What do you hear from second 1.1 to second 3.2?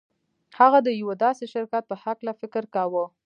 داسې شرکت په هکله فکر کاوه.